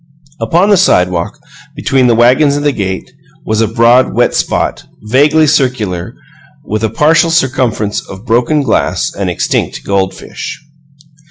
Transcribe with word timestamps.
Upon 0.39 0.69
the 0.71 0.77
sidewalk, 0.77 1.37
between 1.75 2.07
the 2.07 2.15
wagons 2.15 2.55
and 2.55 2.65
the 2.65 2.71
gate, 2.71 3.07
was 3.45 3.61
a 3.61 3.67
broad 3.67 4.15
wet 4.15 4.33
spot, 4.33 4.87
vaguely 5.09 5.45
circular, 5.45 6.15
with 6.65 6.83
a 6.83 6.89
partial 6.89 7.29
circumference 7.29 8.01
of 8.09 8.25
broken 8.25 8.63
glass 8.63 9.13
and 9.13 9.29
extinct 9.29 9.83
goldfish. 9.83 10.59